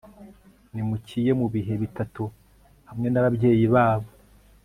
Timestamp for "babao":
3.73-4.11